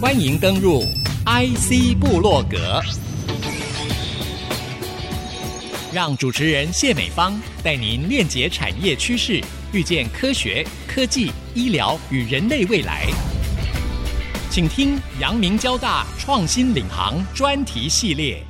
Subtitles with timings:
[0.00, 0.82] 欢迎登入
[1.26, 2.80] IC 部落格，
[5.92, 9.42] 让主持人谢美芳带您链接产业趋势，
[9.72, 13.08] 遇见科学、科技、医疗与人类未来。
[14.48, 18.40] 请听阳明交大创新领航专题系列。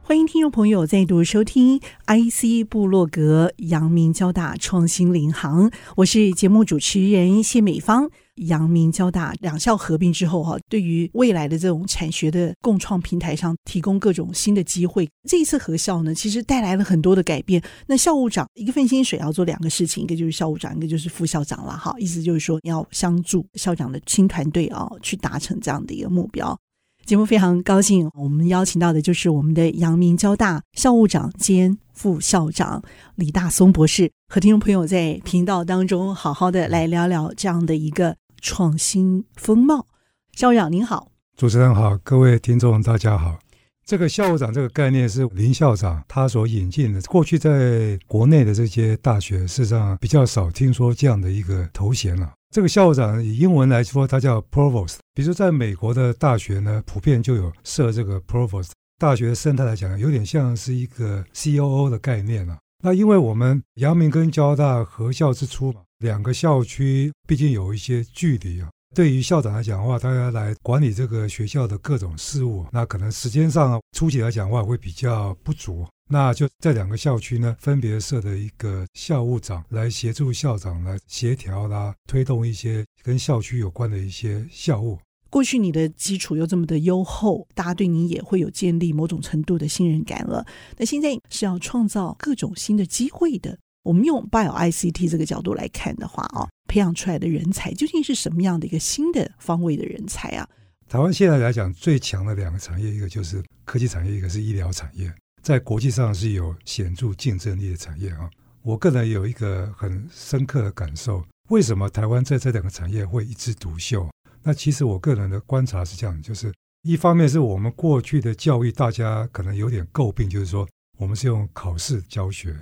[0.00, 8.08] 欢迎听众朋友再度收听 IC 部落格阳明交大创新领航，我是节目主持人谢美芳。
[8.46, 15.08] 阳明交大两校合并之后，哈，对于未来的这种产学的共创平台上提供各种新的机会。
[15.28, 17.62] 这一次合校呢，其实带来了很多的改变。
[17.86, 26.58] 那校务长一个份薪水要做两个事情，一个就是校务长，一个就是副校长了，哈，意思就是说要相助校长的新团队啊，去达成这样的一个目标。
[27.04, 32.82] 节目非常高兴，我们邀请到的就是我们的阳明交大校务长兼副校长
[33.14, 39.86] 李大松博士，和听众朋友在频道当中好好的来聊聊这样的一个创新风貌。
[40.32, 43.38] 校长您好，主持人好，各位听众大家好。
[43.84, 52.32] 这个校长这个概念是林校长他所引进的，过去在国内的这些大学事实上比较少听说这样的一个头衔了。
[52.50, 54.96] 这个校长以英文来说，他叫 Provost。
[55.14, 58.70] 比如说，在美国的大学呢，普遍就有设这个 Provost。
[58.98, 62.58] 大学生态来讲，有点像是一个 COO 的概念啊。
[62.82, 68.68] 那因为我们阳明跟交大合校之初嘛，两个校区毕竟有一些距离啊。
[68.94, 75.86] 对于校长来讲的话，他要来管理这个学校的各种事务，那可能时间上初期来讲的话会比较不足。
[76.10, 84.98] 那就在两个校区呢，分别设的一个校务长来协助校长来协调啦，推动一些跟校区有关的一些校务。
[85.28, 90.46] 过去你的基础又这么的优厚，大家对你也会有建立某种程度的信任感了。
[90.78, 93.58] 那现在是要创造各种新的机会的。
[93.88, 100.46] 我们用 Bio ICT 这个角度来看的话啊，培养出来的人才究竟是什么样的一个新的方位的人才啊？
[100.86, 105.10] 台湾现在来讲最强的两个产业，一个就是科技产业，一个是医疗产业。
[105.42, 108.28] 在国际上是有显著竞争力的产业啊！
[108.60, 114.06] 我个人有一个很深刻的感受：为什么台湾在这两个产业会一枝独秀？
[114.42, 122.54] 那其实我个人的观察是这样，就是一方面是我们过去的教育，大家可能有点诟病，就是说我们是用考试教学。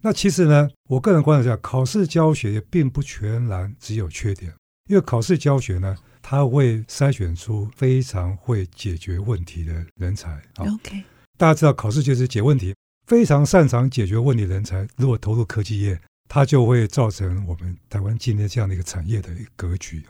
[0.00, 4.52] 那其实呢，我个人观察下，考试教学也并不全然只有缺点，
[4.88, 10.40] 因为考试教学呢，它会筛选出非常会解决问题的人才。
[10.56, 11.02] OK。
[11.36, 12.74] 大家知道，考试就是解问题，
[13.06, 20.04] 非常擅长解决问题的人才，如果投入科技业，它就会造成我们台湾今天这样的一个产业的一个格局。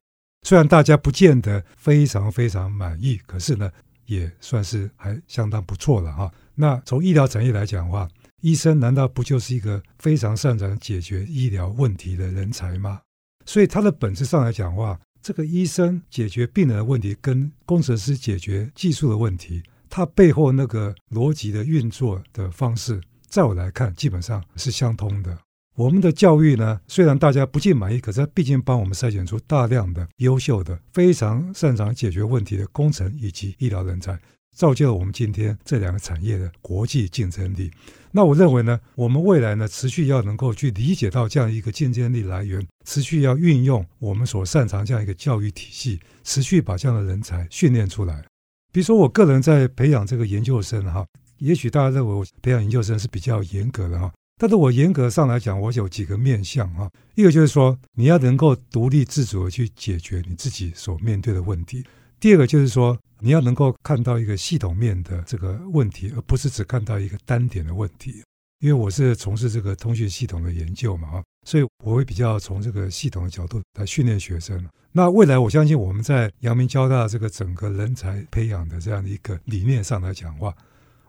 [0.46, 3.70] 虽然大家不见得非常非常满意，可是呢，
[4.06, 6.32] 也算是还相当不错了哈。
[6.54, 8.08] 那从医疗产业来讲的话，
[8.40, 13.00] 医生难道不就是一个非常擅长解决医疗问题的人才吗？
[13.44, 19.62] 所以他的本质上来讲话，这个医生解决病人的问题，跟工程师解决技术的问题。
[19.90, 25.36] 它背后那个逻辑的运作的方式，在我来看，基本上是相通的。
[25.74, 34.18] 我们的教育呢，虽然大家不尽满意，可是它毕竟帮我们筛选出大量的优秀的、非常擅长解决问题的工程以及医疗人才，
[34.58, 37.70] 造就了我们今天这两个产业的国际竞争力。
[38.10, 48.24] 那我认为呢，我们未来呢，持续要能够去理解到这样一个竞争力来源，持续要运用我们所擅长这样一个教育体系，持续把这样的人才训练出来。
[48.72, 51.06] 比如说，我个人在培养这个研究生哈，
[51.38, 56.90] 也许大家认为我培养研究生是比较严格的哈，但是我严格上来讲，我有几个面向哈。
[57.14, 61.82] 一个就是说，你要能够独立自主的去解决你自己所面对的问题；
[62.20, 68.22] 第二个就是说，你要能够看到一个系统面的这个问题，而不是只看到一个单点的问题。
[68.60, 74.68] 因为我是从事这个通讯系统的研究嘛啊，所以我会比较从这个系统的角度来训练学生。
[74.90, 80.52] 那未来，我相信我们在阳明交大这个整个人才培养的这样的一个理念上来讲话，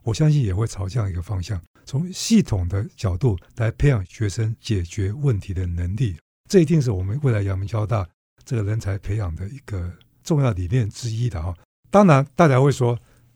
[0.03, 6.15] 我相信也会朝这样一个方向，从系统的角度来培养学生解决问题的能力。
[6.47, 8.07] 这一定是我们未来阳明交大
[8.45, 9.91] 这个人才培养的一个
[10.29, 11.51] 重要理念之一的哈。
[11.89, 12.95] 当然，大家会说，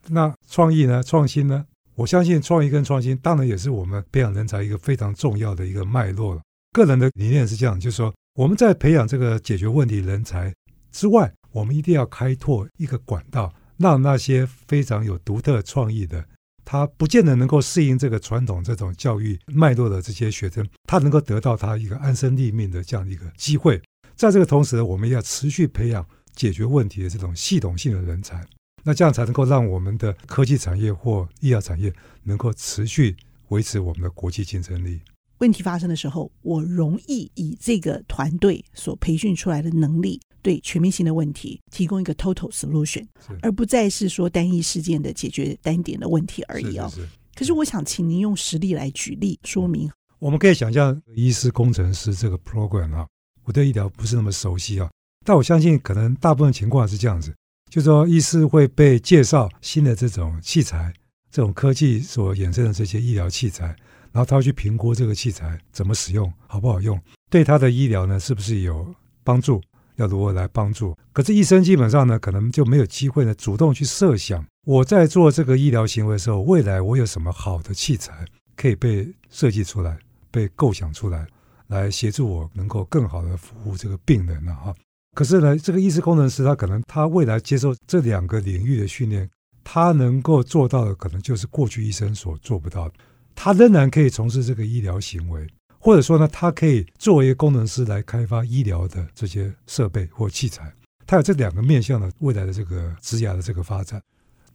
[0.10, 1.01] 那创意呢？
[1.01, 1.66] 创新呢？
[1.95, 6.42] 我相信创意跟创新，当然也是我们培养人才一个非常重要的一个脉络了。
[6.72, 8.13] 个人的理念是这样，就是说。
[8.36, 10.51] 我们在培养这个解决问题人才
[10.92, 16.25] 之外，我们一定要开拓一个管道，让那些非常有独特创意的，
[16.66, 23.80] 他不见得能够适应这个传统这种教育脉络的这些学生，他能够得到他一个安身立命的这样的一个机会。
[24.16, 26.04] 在这个同时，我们要持续培养
[26.35, 28.45] 解决问题的这种系统性的人才，
[28.83, 31.94] 那这样才能够让我们的科技产业或医疗产业
[32.24, 33.15] 能够持续
[33.50, 35.00] 维持我们的国际竞争力。
[35.39, 43.06] 问题发生的时候，我容易以这个团队所培训出来的能力对全面性的问题提供一个 total solution，
[43.41, 46.88] 而不再是说单一事件的解决单点的问题而已哦。
[46.89, 47.09] 是是是。
[47.36, 49.91] 可是我想请您用实例来举例说明。
[50.19, 53.06] 我们可以想象医师工程师这个 program 啊，
[53.44, 54.89] 我对医疗不是那么熟悉啊，
[55.24, 57.34] 但我相信可能大部分情况是这样子，
[57.72, 60.94] 就是说医师会被介绍新的这种器材，
[61.31, 63.75] 这种科技所衍生的这些医疗器材。
[64.12, 68.94] 然后他会去评估这个器材怎么使用，好不好用，对他的医疗呢是不是有
[69.24, 69.60] 帮助，
[69.96, 70.96] 要如何来帮助？
[71.12, 78.24] 可是医生基本上呢，可能就没有机会呢主动去设想，我在做这个医疗行为的时候，未来我有什么好的器材
[78.56, 79.98] 可以被设计出来、
[80.30, 81.25] 被构想出来，
[81.66, 84.54] 来协助我能够更好的服务这个病人呢？
[84.54, 84.72] 哈，
[85.13, 89.30] 可是呢，这个医师工程师他可能他未来接受这两个领域的训练，
[89.63, 92.95] 他能够做到的可能就是过去医生所做不到的。
[93.36, 95.48] 他仍然可以从事这个医疗行为，
[95.80, 100.74] 或者说呢，他可以作为一个工程师来开发医疗的这些设备或器材。
[101.06, 104.01] 他有这两个面向的未来的这个职涯的这个发展。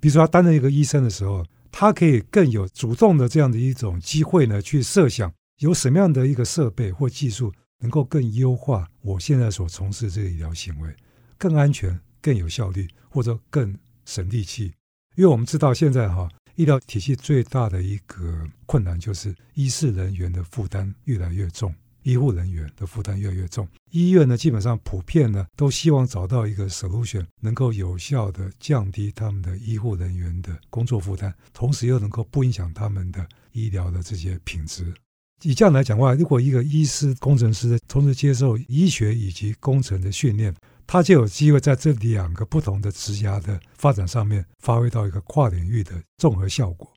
[0.01, 10.95] 比如说，他担任一个医生的时候，他可以更有主动的这样的一种机会呢，去设想有什么样的一个设备或技术能够更优化我现在所从事这个医疗行为，
[11.37, 14.73] 更安全、更有效率，或者更省力气。
[15.17, 16.29] 因为我们知道现在哈。
[16.57, 21.73] 医疗体系最大的一个困难就是医事人员的负担越来越重，
[22.03, 23.69] 医护人员的负担越来越重。
[23.93, 34.93] 医院呢，基本上普遍呢都希望找到一个 solution，能够有效地降低他们的医护人员的工作负担，同时又能够不影响他们的医疗的这些品质。
[35.43, 40.55] 以这样来讲的话，如果一个医师工程师同时接受医学以及工程的训练，
[40.87, 46.93] 他就有机会在这两个不同的职涯的发展上面，发挥到一个跨领域的综合效果。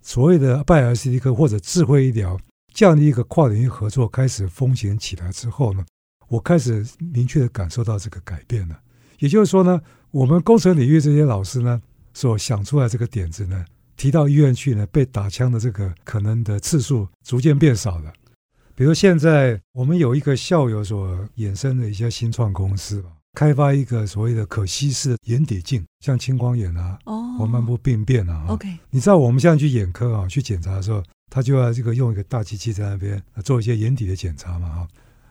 [0.00, 2.38] 所谓的拜尔斯蒂克或者智慧医疗
[2.72, 5.84] 这样的一个跨领域合作开始风行起来之后呢，
[6.28, 8.80] 我开始明确的感受到这个改变了。
[9.18, 9.80] 也就是说呢，
[10.10, 11.80] 我们工程领域这些老师呢，
[12.14, 13.64] 所想出来这个点子呢，
[14.02, 18.12] 提到医院去呢，被打枪的这个可能的次数逐渐变少了。
[18.74, 23.10] 比如现在我们有一个校友所衍生的一些新创公司吧。
[23.34, 28.44] 开发一个所谓的可吸式眼底镜，像青光眼啊，哦，或漫步病变啊。
[28.48, 31.00] OK，你知道我们现在去眼科啊，去检查的时候，
[31.30, 34.88] 他就要这个用一个大机器在那边做一些眼底的检查嘛，哈。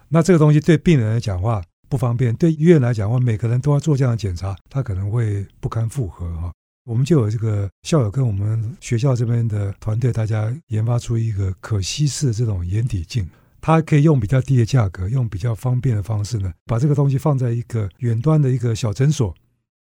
[0.08, 6.54] 那这个东西对病人来讲话不方便，对医院来讲话，每个人都要做这样的检查，他可能会不堪负荷哈。
[6.86, 13.30] 我们就有这个校友跟我们学校这边的团队，大家研发出一个可吸式的这种眼底镜。
[13.64, 19.32] 它可以用比较低的价格，用比较方便的方式呢，把这个东西放在一个远端的一个小诊所。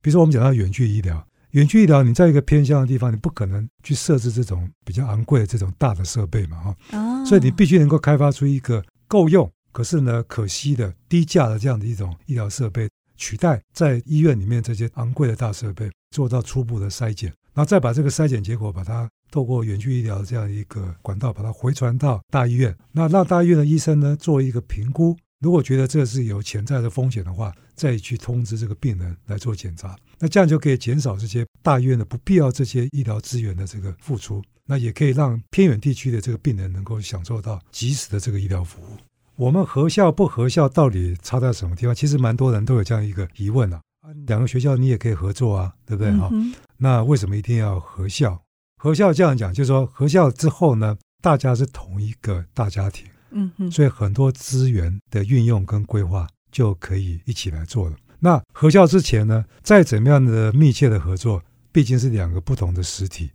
[0.02, 6.60] 比如说，我们讲到远距医疗，远距医疗，你在一个偏乡的地方，你不可能去设置这种比较昂贵的这种大的设备嘛，
[6.90, 7.24] 哈。
[7.24, 19.10] 所以你必须能够开发出一个够用，可是呢可惜的低价的这样的一种医疗设备，取代在医院里面这些昂贵的大设备，做到初步的筛检，然后再把这个筛检结果把它。
[19.30, 38.98] 透过远距医疗这样一个管道，把它回传到大医院，那让大医院的医生呢做一个评估，如果觉得这是有潜在的风险的话，再去通知这个病人来做检查，那这样就可以减少这些大医院的不必要这些医疗资源的这个付出，那也可以让偏远地区的这个病人能够享受到及时的这个医疗服务。
[39.38, 41.94] 我们合校不合校到底差在什么地方？
[41.94, 43.80] 其实蛮多人都有这样一个疑问啊。
[44.26, 46.12] 两个学校你也可以合作啊，对不对？
[46.14, 48.42] 哈、嗯，那为什么一定要合校？
[48.82, 57.96] 合校这样讲，就是说合校之后呢，大家是同一个大家庭，嗯嗯，所以很多资源的运用跟规划就可以一起来做了。
[58.20, 63.30] 那合校之前呢，再怎么样的密切的合作，毕竟是两个不同的实体，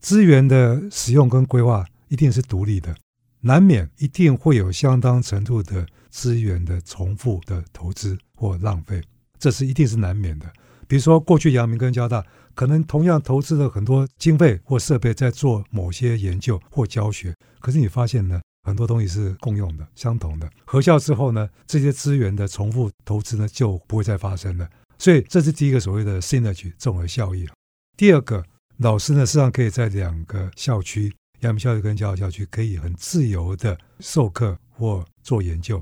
[0.00, 2.94] 资源的使用跟规划一定是独立的，
[3.42, 9.02] 难免一定会有相当程度的资源的重复的投资或浪费，
[9.38, 10.50] 这是一定是难免的。
[10.88, 12.24] 比如说过去阳明跟交大。
[12.54, 20.46] 可能同样投资了很多经费或设备在做某些研究或教学，可是你发现呢，很多东西是共用的、相同的。
[20.66, 24.68] 合校之后呢，这些资源的重复投资呢就不会再发生了。
[24.98, 27.48] 所以这是第一个所谓的 synergy 综合效益。
[27.96, 28.44] 第二个，
[28.76, 31.10] 老师呢实际上可以在两个校区，
[31.42, 35.80] 阳明校区跟交大校区，可以很自由的授课或做研究，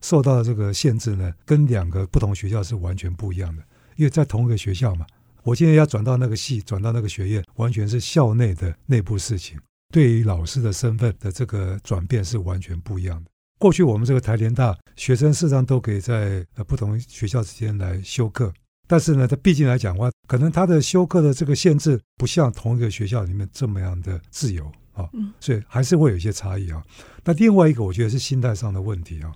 [0.00, 3.62] 受到的这个限制呢，跟两个不同学校是完全不一样的，
[3.96, 5.06] 因为在同一个学校嘛。
[5.42, 9.58] 我今天要转到那个系，转到那个学院，完全是校内的内部事情。
[9.92, 13.30] 对于老师的身份的这个转变是完全不一样的。
[13.58, 18.52] 过去我们这个台联大学生事实上都可以在呃不同学校之间来修课，
[18.88, 25.08] 但是呢，它毕竟来讲的话，可能它的修课的这个限制不像同一个学校里面这么样的自由啊，
[25.40, 26.82] 所以还是会有一些差异啊。
[27.24, 29.32] 那另外一个，我觉得是心态上的问题啊，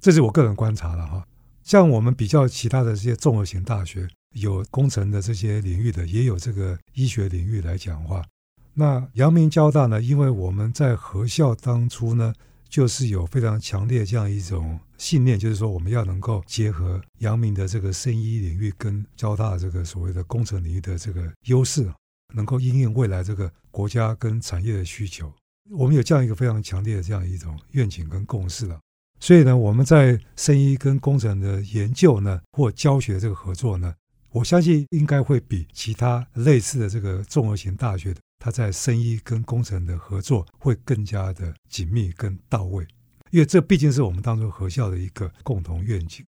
[0.00, 1.24] 这是我个人观察了哈。
[1.62, 8.24] 像我们比较其他的这些综合型大学，有工程的这些领域的，也有这个医学领域来讲话，
[8.74, 12.34] 那阳明交大呢，因为我们在合校当初呢，
[12.68, 21.88] 就是有非常强烈这样一种信念，就是说我们要能够结合阳明的这个生医领域跟交大这个所谓的工程领域的这个优势，
[22.34, 25.32] 能够应应未来这个国家跟产业的需求，
[25.70, 28.78] 我们有这样一个非常强烈的这样一种愿景跟共识了。
[29.20, 33.94] 所以呢，我们在生医跟工程的研究呢，或教学这个合作呢，
[34.30, 38.20] 我相信应该会比其他类似的这个综合型大学的。
[38.44, 42.84] 它在生医跟工程的合作会更加的紧密跟到位，
[43.30, 46.26] 因为这毕竟是我们当初合校的一个共同愿景，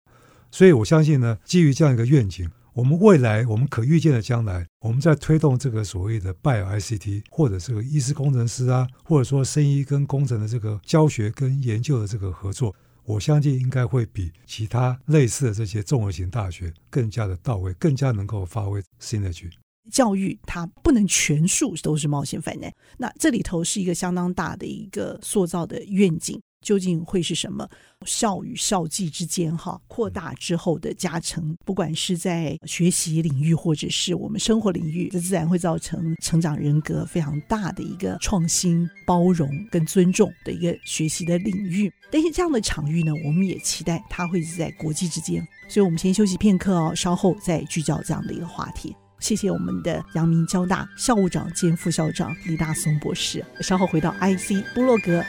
[0.50, 12.74] 所以我相信呢，基于这样一个愿景，我们未来我们可预见的将来，我们在推动这个所谓的 Bio ICT 或者这个医师工程师啊，或者说生医跟工程的这个教学跟研究的这个合作，
[13.04, 19.50] 我相信应该会比其他类似的这些综合型大学更加的到位，更加能够发挥 synergy。
[19.92, 27.68] 教育它不能全数都是冒险犯难，那这里头是一个相当大的一个塑造的愿景，究竟会是什么？
[28.06, 41.92] 校与校际之间哈扩大之后的加成，不管是在学习领域或者是我们生活领域，这自然会造成成长人格非常大的一个创新、包容跟尊重的一个学习的领域。
[42.10, 45.46] 但是这样的场域呢，我们也期待它会是在国际之间。
[45.68, 48.96] 所以我们先休息片刻哦，稍后再聚焦这样的一个话题。
[49.20, 53.46] 谢谢我们的阳明交大校务长兼副校长李大松博士。
[53.60, 55.22] 稍后回到 IC 部落格，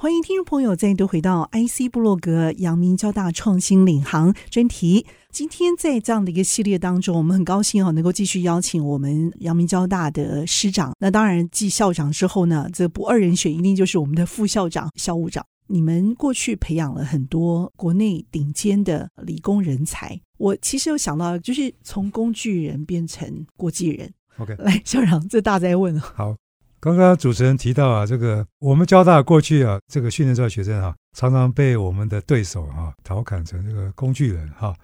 [0.00, 5.04] 欢迎听众朋友再度回到 IC 部落格阳明交大创新领航专题。
[5.32, 10.94] 今天在这样的一个系列当中，我们很高兴啊，能够继续邀请我们阳明交大的师长。
[11.00, 15.44] 那当然，继校长之后呢，这不二人选一定就是我们的副校长、校务长。
[15.66, 24.08] 你们过去培养了很多国内顶尖的理工人才，我其实有想到，就是从工具人变成国际人。
[24.36, 25.98] OK，来校长，这大灾问。
[25.98, 26.36] 好，
[26.80, 34.74] 刚刚主持人提到啊，这个我们交大过去啊，这个训练出来学生啊，常常被我们的对手啊调侃成这个工具人哈，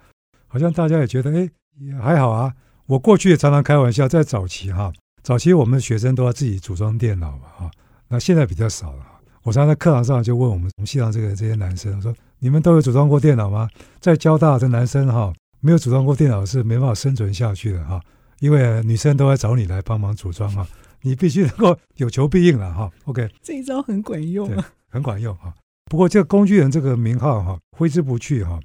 [0.47, 1.49] 好像大家也觉得哎
[1.79, 2.53] 也还好啊。
[2.85, 4.91] 我过去也常常开玩笑，在早期哈，
[5.23, 7.71] 早期我们学生都要自己组装电脑嘛哈，
[8.09, 9.05] 那现在比较少了。
[9.43, 13.69] 我常常在课堂上就问我们我们系上这个这些男生，我说：“你们都有组装过电脑吗？
[13.99, 18.01] 在交大的男生哈，没有组装过电脑是没办法生存下去的哈，
[18.39, 20.67] 因为女生都会找你来帮忙组装哈，
[21.05, 22.91] 你必须能够有求必应了哈。
[23.05, 25.53] OK，这一招很管用，对，很管用哈。
[25.85, 28.59] 不过这个工具人这个名号哈挥之不去哈。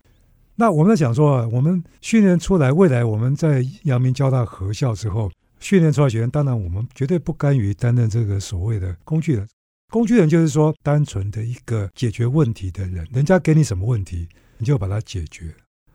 [0.56, 9.47] 那我们在想说啊，我们训练出来，未来我们在阳明交大合校之后训练出来学员，当然我们绝对不甘于担任这个所谓的工具人。
[9.92, 15.54] 工具人就是说，单纯的一个解决问题的人，人家给你什么问题，你就把它解决。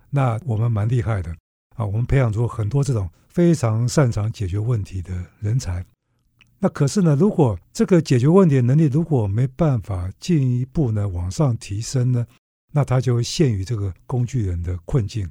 [0.10, 1.34] 那我们蛮厉害的
[1.76, 5.84] 啊，我们培养出很多这种非常擅长解决问题的人才。
[6.66, 12.26] 那可是呢，如果这个解决问题的能力如果没办法进一步呢往上提升呢，
[12.74, 15.30] 那他就会陷于这个工具人的困境。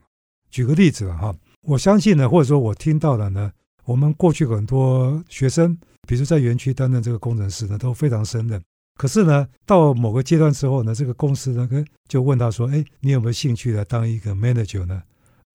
[0.49, 3.51] 举个例子哈，我相信呢，或者说我听到的呢，
[3.85, 5.77] 我们过去很多学生。
[6.07, 8.63] 比如在园区担任这个工程师呢，都非常胜任。
[8.97, 11.69] 可是呢，到某个阶段之后呢，这个公司呢，
[12.09, 15.03] 就问他说：“哎，你有没有兴趣来当一个 manager 呢？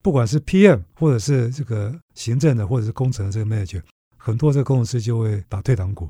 [0.03, 3.81] 不管是 PM 或者是这个行政的，或者是工程的这个 manager，
[4.19, 6.07] 很多这个工程师就会打退堂鼓。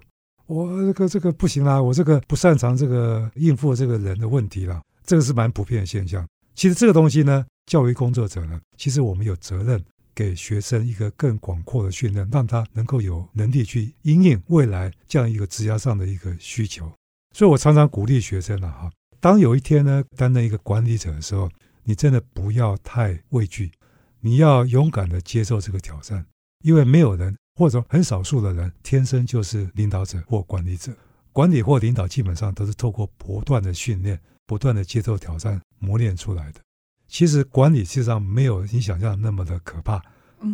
[0.48, 4.82] 我这个这个不行啦，我这个不擅长这个应付这个人的问题啦。
[5.06, 6.28] 这个是蛮普遍的现象。
[6.56, 9.82] 其实这个东西呢，教育工作者呢，其实我们有责任。”
[10.16, 16.92] 给学生一个更广阔的训练，让他能够有能力去因应未来这样一个职业上的一个需求。
[17.34, 21.50] 所以我常常鼓励学生了哈，当有一天呢担任一个管理者的时候，
[21.86, 23.72] 你真的不要太畏惧，
[24.20, 26.26] 你要勇敢的接受这个挑战，
[26.66, 30.96] 因为没有人或者很少数的人天生就是领导者或管理者。
[31.34, 36.62] 管理或领导基本上都是透过不断的训练、不断的接受挑战磨练出来的。
[37.10, 40.02] 其实管理实际上没有你想象那么的可怕，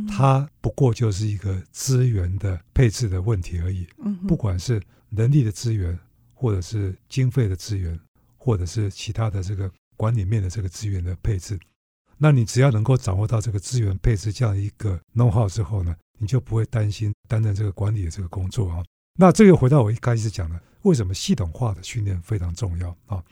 [0.09, 3.87] 它不过就是一个资源的配置的问题而已。
[4.27, 4.81] 不管是
[5.11, 5.97] 人力的资源，
[6.33, 7.99] 或者是经费的资源，
[8.35, 11.59] 或者是其他的这个管理面的这个资源的配置，
[12.17, 18.83] 那你只要能够掌握到这个资源配置这样一个 know-how 之后呢，你就不会担心担任这个管理的这个工作啊。
[19.19, 23.23] 那这个回到我一开始讲的，为什么系统化的训练非常重要啊？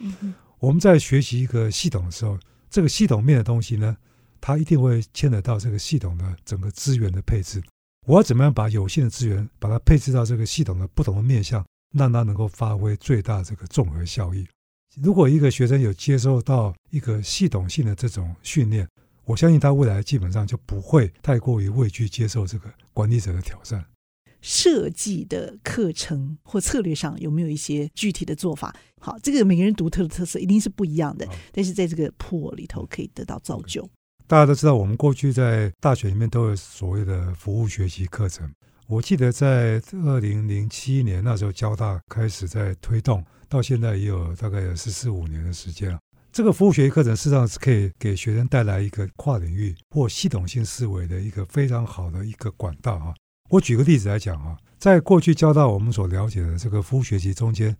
[0.59, 2.39] 我们在学习一个系统的时候。
[2.69, 3.95] 这个系统面的东西呢，
[4.41, 7.61] 它一定会牵扯到这个系统的整个资源的配置。
[8.07, 11.63] 我要怎么样把有限的资源把它配置到这个系统的不同的面向，
[11.93, 14.43] 让它能够发挥最大这个综合效益？
[14.99, 18.89] 如果一个学生有接受到一个系统性的这种训练，
[19.25, 23.85] 我相信他未来基本上就不会太过于畏惧接受这个管理者的挑战。
[24.41, 28.75] 设计的课程或策略上有没有一些具体的做法？
[28.99, 33.89] 好，这个每个人独特的特色一定是不一样的，但是在这个 pool 里头可以得到造就。
[34.27, 38.51] 大家都知道，我们过去在大学里面都有所谓的服务学习课程。
[38.87, 45.99] 我记得在二零零七年那时候，交大开始在推动，到现在也有大概有十四五年的时间了。
[46.33, 53.13] 这个服务学习课程事实上是可以给学生带来一个跨领域或系统性思维的一个非常好的一个管道啊。
[53.51, 57.77] 我举个例子来讲啊，在过去交大我们所了解的这个服务学习中间，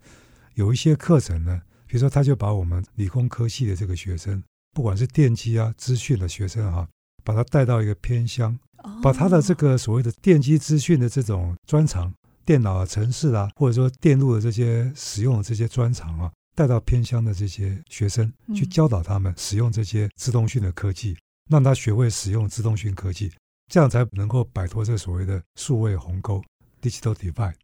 [0.54, 4.40] 有一些课程呢，比如说他就把我们理工科系的这个学生，
[4.72, 6.86] 不管是电机啊、资讯的学生哈，
[7.24, 8.56] 把他带到一个偏乡，
[9.02, 21.16] 把他的这个所谓的电机资讯的这种专长、电脑啊、城市啊，或者说电路的这些使用的这些专长啊，带到偏乡的这些学生去教导他们使用这些自动讯的科技，
[21.50, 23.30] 让他学会使用自动讯科技。
[23.66, 26.42] 这样才能够摆脱这所谓的数位鸿沟
[26.82, 27.54] （digital divide）。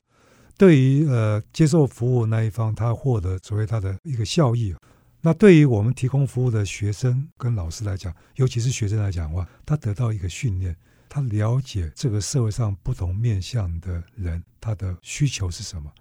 [0.57, 4.75] 对于呃接受服务那一方，他获得所谓他的一个效益。
[5.21, 10.75] 那对于我们提供服务的学生跟老师来讲，尤其是学生来讲的话，他得到一个训练，
[11.09, 15.93] 他了解这个社会上不同面向的人，他的需求是什么。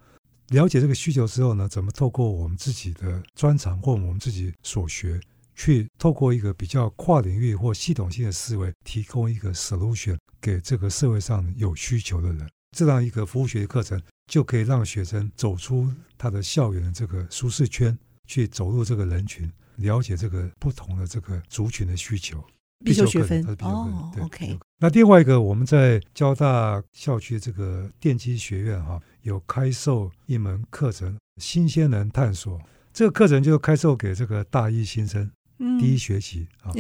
[0.49, 5.19] 了解这个需求之后呢，怎么透过我们自己的专长或我们自己所学。
[5.55, 14.01] 去透过一个比较跨领域或系统性的思维，提供一个 solution 给这个社会上有需求的人，这样一个服务学习课程
[14.31, 22.41] 就可以让学生走出他的校园的这个舒适圈，去走入这个人群，了解这个不同的这个族群的需求。
[22.85, 24.59] 必修学分，哦，对，OK。
[24.81, 32.57] 那另外一个，我们在交大校区这个电机学院哈，有开授一门课程——新鲜人探索。
[32.93, 35.29] 这个课程就开授给这个大一新生。
[35.57, 36.71] 第一学期啊，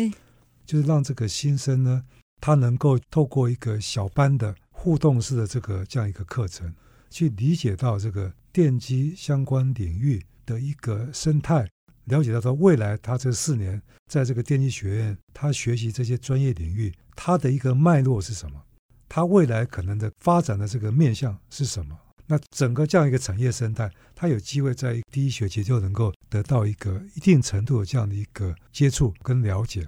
[0.65, 2.01] 就是让这个新生呢，
[2.39, 6.73] 他能够透过一个小班的互动式的这个这样一个课程，
[7.09, 11.69] 去理解到这个电机相关领域的一个生态，
[12.09, 18.61] 了解到说未来他这四年在这个电机学院，他学习这些专业领域，他的一个脉络是什么？
[19.07, 21.97] 他未来可能的发展的这个面向是什么？
[22.27, 29.87] 那整个这样一个产业生态，他有机会在第一学期就能够得到一个一定程度的这样的一个接触跟了解，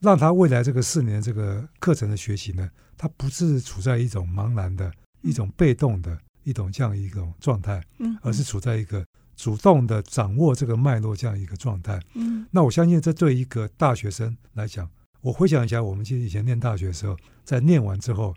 [0.00, 9.02] 让他未来这个四年这个课程的学习呢，他不是处在一种茫然的、一种被动的一种这样一种状态，嗯而是处在一个
[9.36, 12.00] 主动的掌握这个脉络这样一个状态。
[12.14, 14.88] 嗯那我相信这对一个大学生来讲，
[15.20, 18.34] 我回想一下，我们其实以前念大学的时候，在念完之后。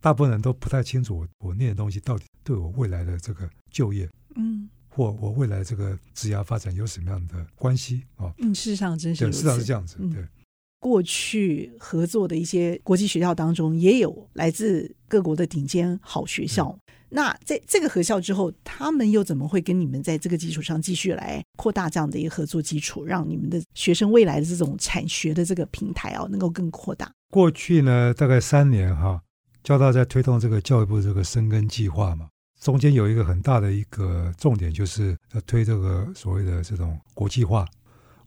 [0.00, 8.32] 大部分人都不太清楚我我念的东西到底对我未来的这个就业，嗯，或我未来这个职业发展有什么样的关系啊？
[8.38, 9.96] 嗯，事实上真是，事实上是这样子。
[10.08, 10.24] 对，
[10.80, 16.78] 过去合作的一些国际学校当中，也有来自各国的顶尖好学校。
[17.10, 27.10] 那在这个合校之后，他们又怎么会跟你们在这个基础上继续来扩大这样的一个合作基础，让你们的学生未来的这种产学的这个平台啊，能够更扩大？
[27.30, 29.20] 过去呢，大概三年哈。
[29.64, 32.28] 交大在推动这个教育部这个深耕计划嘛，
[32.60, 37.66] 中间有一个很大的一个重点，就是要推这个所谓的这种国际化。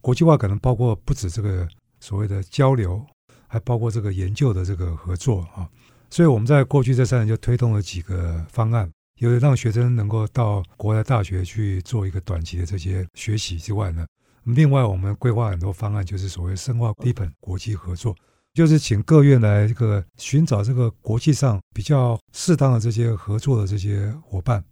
[0.00, 1.66] 国际化可能包括不止这个
[2.02, 3.02] 所谓的交流，
[3.46, 5.66] 还包括这个研究的这个合作啊。
[6.10, 14.04] 所以我们在过去这三年就推动了几个方案，有的让学生能够到国外大学去做一个短期的这些学习之外呢，
[14.44, 18.14] 另外我们规划很多方案，就是所谓深化 deepen 国际合作。
[18.52, 24.62] 就是请各院来这个寻找这个国际上比较适当的这些合作的这些伙伴，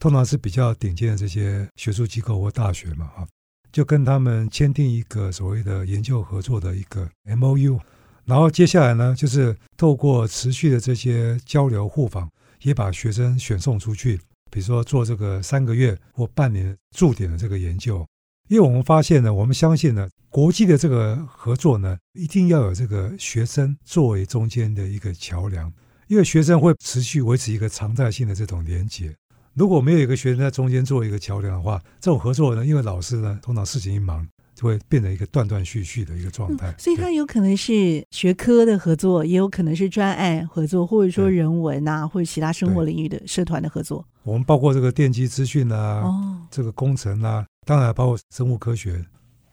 [0.00, 3.28] 通常是比较顶尖的这些学术机构或大学嘛，啊，
[3.70, 7.78] 就跟他们签订一个所谓的研究合作的一个 MOU，
[8.24, 12.28] 然后接下来呢，就是透过持续的这些交流互访，
[12.62, 14.18] 也把学生选送出去，
[14.50, 18.06] 比如说做这个三个月或半年驻点的这个研究。
[18.48, 25.70] 因为我们发现呢，我们相信呢，国际的这个合作呢，一定要有这个学生作为中间的一个桥梁，
[26.06, 29.14] 因为学生会持续维持一个常态性的这种连接。
[29.58, 36.70] 如果没有一个学生在中间做一个桥梁的话，这种合作呢，因为老师呢，通常事情一忙，就会变成一个断断续续的一个状态。
[36.70, 44.06] 嗯，所以它有可能是学科的合作，也有可能是专案合作，或者说人文啊，或者其他生活领域的社团的合作。
[44.22, 47.44] 我们包括这个电机资讯啊，哦，这个工程啊。
[47.66, 49.04] 当然包括生物科学，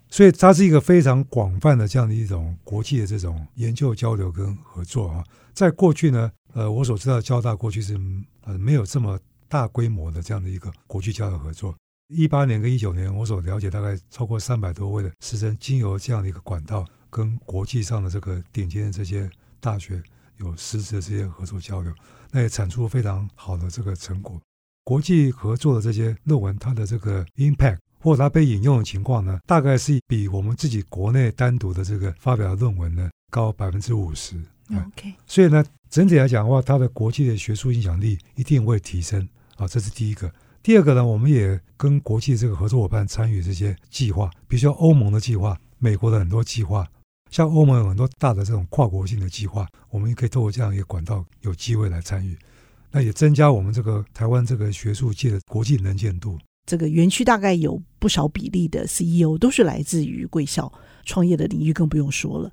[0.10, 5.24] 所以它是一个非常广泛的这样的一种国际的这种研究交流跟合作啊。
[5.52, 8.00] 在过去呢，呃，我所知道的交大过去是
[8.44, 11.76] 呃没有这么大规模的这样的一个国际交流合作。
[12.08, 19.28] 一八年跟一九年，我所了解大概超过三百多位的师生，经由这样的一个管道，跟国际上的这个顶尖的这些
[19.60, 20.02] 大学
[20.38, 21.92] 有实质的这些合作交流，
[22.30, 24.40] 那也产出非常好的这个成果。
[24.84, 34.40] 国际合作的这些论文，它的这个 impact 或者它被引用的情况呢，大概是比我们自己国内单独的这个发表的论文呢高百分之五十。
[34.72, 40.32] OK，所以呢，整体来讲的话，它的国际的学术影响力一定会提升啊，这是第一个。
[40.64, 46.88] 第二个呢，我们也跟国际这个合作伙伴参与这些计划，比如说欧盟的计划、美国的很多计划，
[47.30, 52.36] 像欧盟有很多大的这种跨国性的计划，我们也可以透过这样一个管道有机会来参与，
[52.92, 56.40] 那也增加我们这个台湾这个学术界的国际能见度。
[56.66, 60.74] 这个园区大概有不少比例的 CEO 都是来自于贵校，
[61.04, 62.52] 创业的领域更不用说了。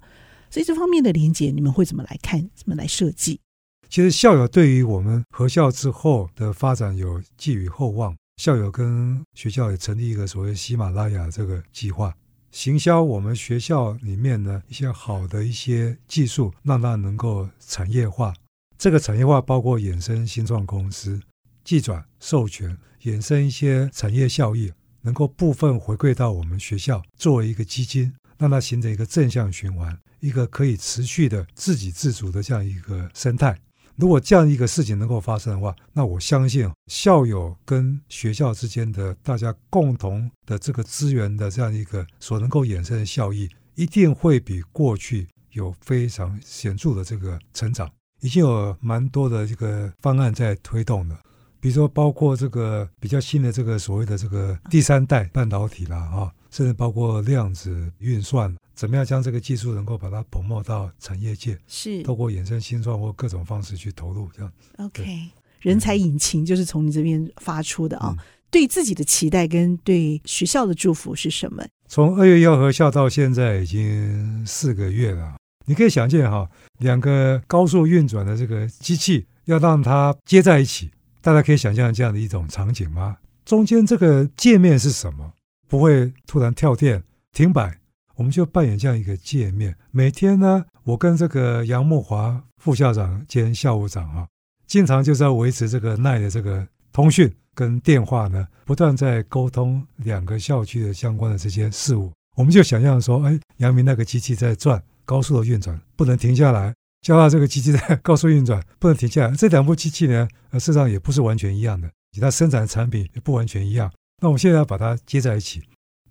[0.53, 2.39] 所以这方面的连接，你们会怎么来看？
[2.55, 3.41] 怎么来设计？
[3.89, 8.15] 其实校友对于我们合校之后的发展有寄予厚望。
[8.37, 12.15] 校友跟学校也成立一个所谓喜马拉雅这个计划，
[12.51, 18.35] 行销我们学校里面呢一些好的一些技术，让它能够产业化。
[18.77, 21.19] 这个产业化包括衍生新创公司、
[21.65, 29.97] 技转、授权，衍生一些产业效益，能够部分回馈到我们学校作为一个基金，让它形成一个正向循环。
[30.21, 33.59] 一个可以持续的自给自足的这样一个生态，
[33.97, 47.91] 如果这样一个事情能够发生的话，那我相信校友跟学校之间的大家共同的这个资源的这样一个所能够衍生的效益，一定会比过去有非常显著的这个成长。
[48.21, 51.19] 已经有蛮多的这个方案在推动了，
[51.59, 58.55] 比如说包括这个比较新的这个所谓的这个第三代半导体啦，哈，甚至包括量子运算。
[58.75, 61.59] 怎么样将这个技术能够把它 promote 到产业界？
[61.67, 64.53] 是透过衍生新创或各种方式去投入这样。
[64.79, 65.29] OK，
[65.61, 68.15] 人才引擎就是从你这边发出的啊。
[68.19, 71.65] 嗯、对自己的期待跟对学校的祝福是什么？
[71.87, 75.37] 从二月要合校到现在已经四个月了，
[75.67, 83.19] 你可以想见哈，两个高速运转的这个机器要让它接在一起，大家可以想象这样的一种场景吗？
[83.45, 85.35] 中间这个界面是什么？
[85.73, 87.75] 不会突然跳电停摆？
[88.17, 94.29] 我们就扮演这样一个界面，每天呢，我跟这个杨慕华副校长兼校务长啊，
[94.67, 102.13] 经常就是要维持这个赖的这个通讯跟电话呢，不断在沟通两个校区的相关的这些事务。
[102.37, 109.35] 我们就想象说，哎，阳明那个机器在转，高速的运转，不能停下来；交大这个机器在高速运转，不能停下来。
[109.35, 113.91] 这两部机器呢，呃，事实上也不是完全一样的，其他生产的产品也不完全一样。
[114.23, 115.61] 那我们现在要把它接在一起。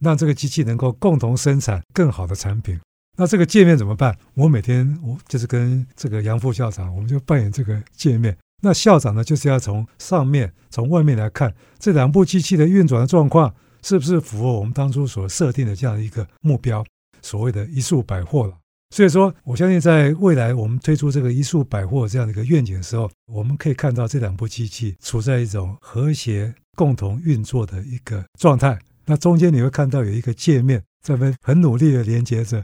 [0.02, 2.80] 让这个机器能够共同生产更好的产品，
[3.19, 4.17] 那这个界面怎么办？
[4.34, 8.36] 我每天我就是跟这个杨副校长，我们就扮演这个界面。
[8.63, 16.84] 那校长呢，就是要从上面、从外面来看这两部机器的运转的状况，是不是符合我们当初所设定的这样一个目标，
[17.21, 18.58] 所谓的一术百货了。
[18.89, 28.79] 所以说，我相信在未来我们推出这个一术百货这样的一个愿景的时候，我们可以看到这两部机器处在一种和谐共同运作的一个状态。
[29.05, 32.63] 那中间你会看到有一个界面这边很努力的连接着，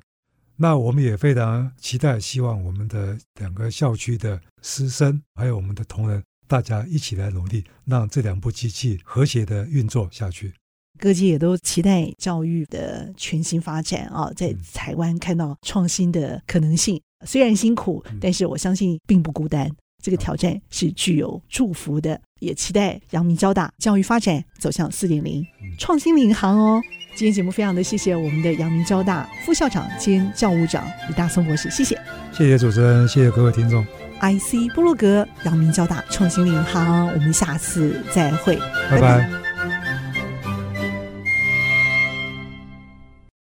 [0.56, 10.54] 那我们也非常期待，希望我们的两个校区的师生还有我们的同仁，大家一起来努力，让这两部机器和谐的运作下去。
[11.00, 19.70] 各界也都期待教育的全新发展啊，在台湾看到创新的可能性，虽然辛苦，但是我相信并不孤单。
[20.02, 25.46] 这个挑战是具有祝福的，也期待阳明交大教育发展走向四点零，
[25.78, 26.82] 创新领航哦。
[27.16, 32.00] 今天节目非常的谢谢我们的阳明交大副校长兼教务长李大松博士，谢谢，
[32.32, 33.84] 谢谢主持人，谢谢各位听众。
[34.20, 38.56] IC 波洛格阳明交大创新领航，我们下次再会，
[38.90, 39.02] 拜拜。
[39.02, 39.47] 拜拜。